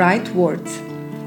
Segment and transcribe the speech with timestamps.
[0.00, 0.70] Right Words.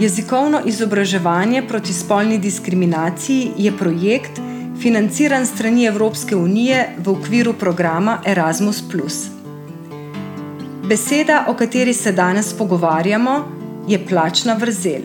[0.00, 4.40] Jezikovno izobraževanje proti spolni diskriminaciji je projekt,
[4.80, 8.82] financiran strani Evropske unije v okviru programa Erasmus.
[10.88, 13.44] Beseda, o kateri se danes pogovarjamo,
[13.88, 15.02] je plačna vrzel.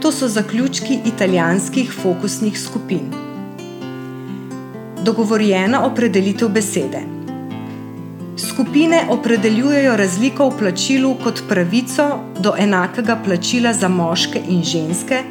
[0.00, 3.12] To so zaključki italijanskih fokusnih skupin.
[5.04, 7.15] Dogovorjena opredelitev besede.
[8.36, 12.04] Skupine opredeljujejo razliko v plačilu kot pravico
[12.38, 15.22] do enakega plačila za moške in ženske,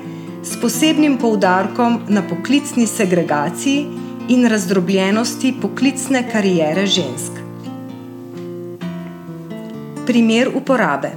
[0.44, 3.86] s posebnim poudarkom na poklicni segregaciji
[4.30, 7.32] in razdrobljenosti poklicne kariere žensk.
[10.06, 11.12] Primer uporabe.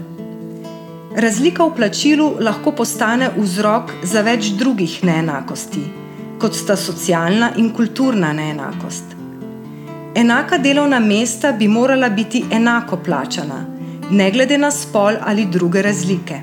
[1.17, 5.87] Razlika v plačilu lahko postane vzrok za več drugih neenakosti,
[6.39, 9.18] kot sta socialna in kulturna neenakost.
[10.19, 13.67] Enaka delovna mesta bi morala biti enako plačana,
[14.11, 16.41] ne glede na spol ali druge razlike.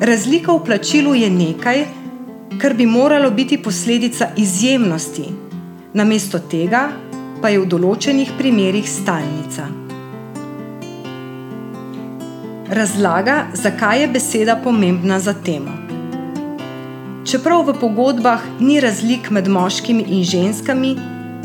[0.00, 1.84] Razlika v plačilu je nekaj,
[2.60, 5.24] kar bi moralo biti posledica izjemnosti,
[5.94, 6.90] namesto tega
[7.40, 9.68] pa je v določenih primerjih stalnica.
[12.68, 15.72] Razlaga, zakaj je beseda pomembna za temo.
[17.24, 20.92] Čeprav v pogodbah ni razlik med moškimi in ženskami,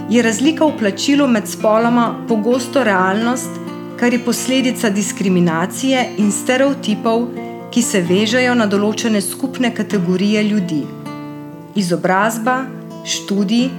[0.09, 3.49] je razlika v plačilu med spoloma pogosto realnost,
[3.99, 7.27] kar je posledica diskriminacije in stereotipov,
[7.71, 10.83] ki se vežejo na določene skupne kategorije ljudi.
[11.75, 12.65] Izobrazba,
[13.05, 13.69] študij,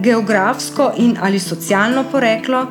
[0.00, 2.64] geografsko in ali socialno poreklo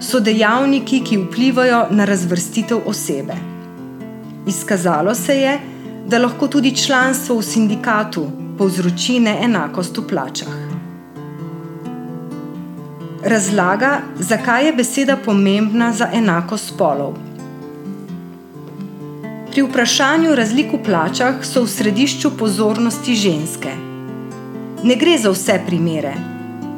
[0.00, 3.34] so dejavniki, ki vplivajo na razvrstitev osebe.
[4.46, 5.58] Izkazalo se je,
[6.06, 8.24] da lahko tudi članstvo v sindikatu
[8.58, 10.77] povzroči neenakost v plačah
[13.24, 17.14] razlaga, zakaj je beseda pomembna za enakost spolov.
[19.50, 23.72] Pri vprašanju razlik v plačah so v središču pozornosti ženske.
[24.84, 26.14] Ne gre za vse primere,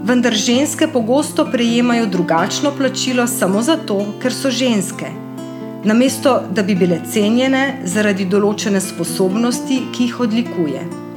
[0.05, 5.11] vendar ženske pogosto prejemajo drugačno plačilo samo zato, ker so ženske,
[5.84, 11.09] namesto da bi bile cenjene zaradi določene sposobnosti, ki jih odlikuje.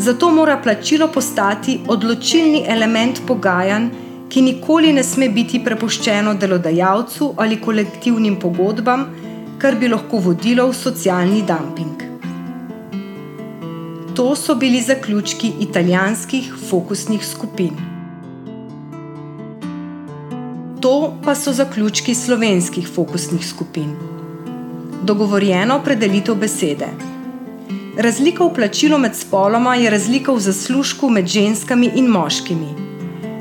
[0.00, 3.90] Zato mora plačilo postati odločilni element pogajanj
[4.30, 9.08] ki nikoli ne sme biti prepuščeno delodajalcu ali kolektivnim pogodbam,
[9.58, 12.06] kar bi lahko vodilo v socialni dumping.
[14.14, 17.74] To so bili zaključki italijanskih fokusnih skupin.
[20.80, 20.94] To
[21.24, 23.94] pa so zaključki slovenskih fokusnih skupin.
[25.04, 26.88] Dogovorjeno predelitev besede.
[27.96, 32.68] Razlika v plačilu med spoloma je razlika v zaslužku med ženskami in moškimi.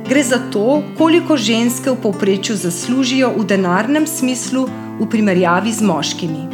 [0.10, 4.66] Gre za to, koliko ženske v povprečju zaslužijo v denarnem smislu
[5.00, 6.48] v primerjavi z moškimi.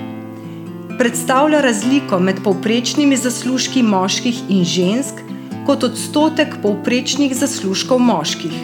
[0.99, 5.23] Predstavlja razliko med povprečnimi zaslužki moških in žensk
[5.65, 8.59] kot odstotek povprečnih zaslužkov moških.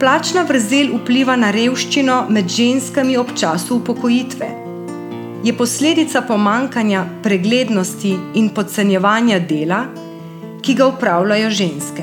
[0.00, 4.61] Plačna vrzel vpliva na revščino med ženskami ob času upokojitve.
[5.44, 9.84] Je posledica pomankanja preglednosti in podcenjevanja dela,
[10.62, 12.02] ki ga upravljajo ženske.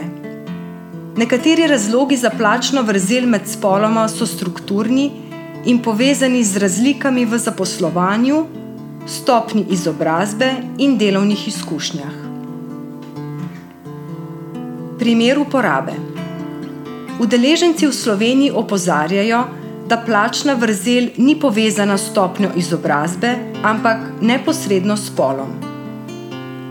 [1.18, 5.12] Nekateri razlogi za plačno vrzel med spoloma so strukturni
[5.66, 8.46] in povezani z razlikami v zaposlovanju,
[9.08, 12.16] stopni izobrazbe in delovnih izkušnjah.
[15.00, 15.96] Primer uporabe.
[17.20, 19.44] Udeleženci v Sloveniji opozarjajo,
[19.90, 25.50] da plačna vrzel ni povezana s stopnjo izobrazbe, ampak neposredno s spolom.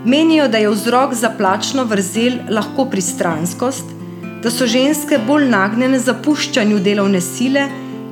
[0.05, 3.99] Menijo, da je vzrok za plačno vrzel lahko pristranskost
[4.43, 7.65] da so ženske bolj nagnjene zapuščanju delovne sile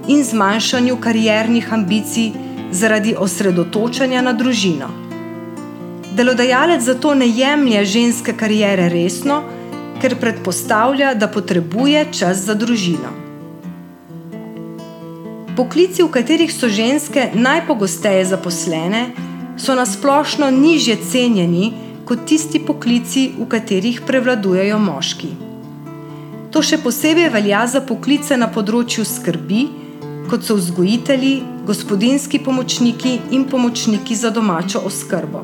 [0.07, 2.31] in zmanjšanju kariernih ambicij
[2.71, 4.89] zaradi osredotočanja na družino.
[6.17, 9.41] Delodajalec zato ne jemlje ženske kariere resno,
[10.01, 13.26] ker predpostavlja, da potrebuje čas za družino.
[15.57, 19.07] Poklici, v katerih so ženske najpogosteje zaposlene,
[19.57, 21.73] so nasplošno nižje cenjeni
[22.05, 25.31] kot tisti poklici, v katerih prevladujejo moški.
[26.53, 29.65] To še posebej velja za poklice na področju skrbi,
[30.29, 31.33] kot so vzgojitelji,
[31.65, 35.41] gospodinski pomočniki in pomočniki za domačo oskrbo.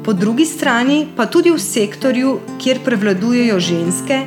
[0.00, 4.24] Po drugi strani pa tudi v sektorju, kjer prevladujejo ženske,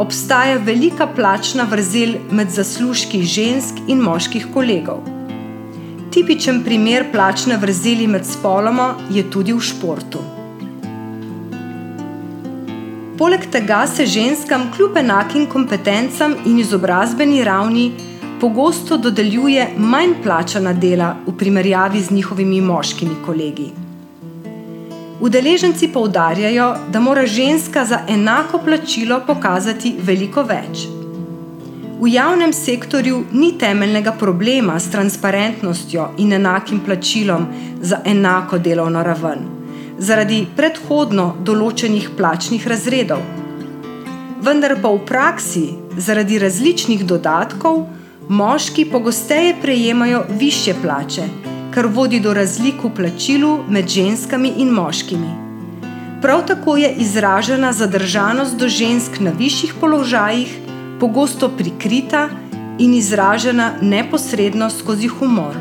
[0.00, 5.02] obstaja velika plačna vrzel med zaslužki žensk in moških kolegov.
[6.10, 10.22] Tipičen primer plačne vrzeli med spoloma je tudi v športu.
[13.18, 17.92] Poleg tega se ženskam kljub enakim kompetencam in izobrazbeni ravni
[18.40, 23.89] pogosto dodeljuje manj plačana dela v primerjavi z njihovimi moškimi kolegi.
[25.20, 30.86] Udeleženci poudarjajo, da mora ženska za enako plačilo pokazati veliko več.
[32.00, 37.46] V javnem sektorju ni temeljnega problema s transparentnostjo in enakim plačilom
[37.80, 39.44] za enako delovno raven,
[39.98, 43.20] zaradi predhodno določenih plačnih razredov.
[44.40, 47.84] Vendar pa v praksi, zaradi različnih dodatkov,
[48.28, 51.28] moški pogosteje prejemajo više plače,
[51.74, 55.30] kar vodi do razlik v plačilu med ženskami in moškimi.
[56.22, 60.58] Prav tako je izražena zadržanost do žensk na višjih položajih,
[61.00, 62.28] pogosto prikrita
[62.78, 65.54] in izražena neposredno skozi humor.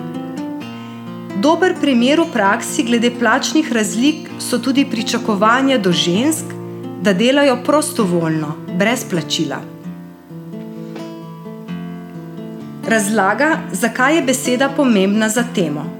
[1.39, 6.45] Dober primer v praksi glede plačnih razlik so tudi pričakovanja do žensk,
[7.01, 9.61] da delajo prostovoljno, brez plačila.
[12.87, 15.98] Razlaga, zakaj je beseda pomembna za temo.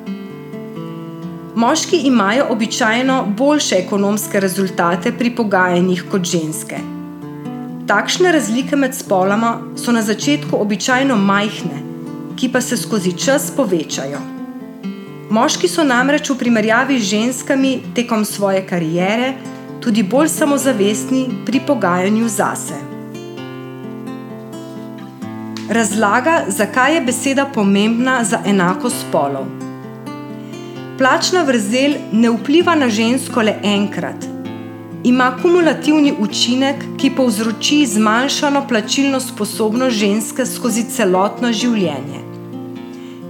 [1.59, 6.77] Moški imajo običajno boljše ekonomske rezultate pri pogajanjih kot ženske.
[7.87, 11.81] Takšne razlike med spoloma so na začetku običajno majhne,
[12.39, 14.23] ki pa se skozi čas povečajo.
[15.29, 19.33] Moški so namreč v primerjavi z ženskami tekom svoje kariere
[19.83, 22.83] tudi bolj samozavestni pri pogajanju zase.
[25.69, 29.58] Razlaga, zakaj je beseda pomembna za enako spolov.
[30.99, 34.25] Plačna vrzel ne vpliva na žensko le enkrat.
[35.03, 42.19] Ima kumulativni učinek, ki povzroči zmanjšano plačilno sposobnost ženske skozi celotno življenje.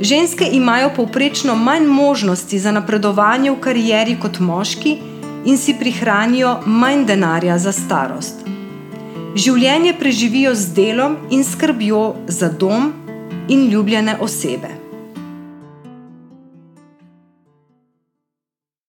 [0.01, 4.97] Ženske imajo povprečno manj možnosti za napredovanje v karieri kot moški
[5.45, 8.41] in si prihranijo manj denarja za starost.
[9.35, 12.93] Življenje preživijo z delom in skrbjo za dom
[13.47, 14.78] in ljubljene osebe.